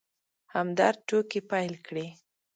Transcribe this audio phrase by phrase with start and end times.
[0.53, 2.07] همدرد ټوکې پيل کړې.